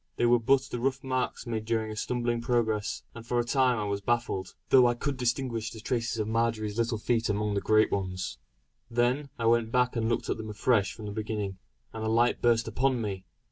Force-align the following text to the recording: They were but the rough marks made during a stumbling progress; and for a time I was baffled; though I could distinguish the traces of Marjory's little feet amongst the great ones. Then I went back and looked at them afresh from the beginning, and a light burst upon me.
They 0.15 0.25
were 0.25 0.39
but 0.39 0.61
the 0.63 0.79
rough 0.79 1.03
marks 1.03 1.45
made 1.45 1.63
during 1.65 1.91
a 1.91 1.95
stumbling 1.95 2.41
progress; 2.41 3.03
and 3.13 3.23
for 3.23 3.37
a 3.37 3.43
time 3.43 3.77
I 3.77 3.83
was 3.83 4.01
baffled; 4.01 4.55
though 4.69 4.87
I 4.87 4.95
could 4.95 5.15
distinguish 5.15 5.69
the 5.69 5.79
traces 5.79 6.17
of 6.17 6.27
Marjory's 6.27 6.79
little 6.79 6.97
feet 6.97 7.29
amongst 7.29 7.53
the 7.53 7.61
great 7.61 7.91
ones. 7.91 8.39
Then 8.89 9.29
I 9.37 9.45
went 9.45 9.71
back 9.71 9.95
and 9.95 10.09
looked 10.09 10.27
at 10.27 10.37
them 10.37 10.49
afresh 10.49 10.91
from 10.95 11.05
the 11.05 11.11
beginning, 11.11 11.59
and 11.93 12.03
a 12.03 12.09
light 12.09 12.41
burst 12.41 12.67
upon 12.67 12.99
me. 12.99 13.25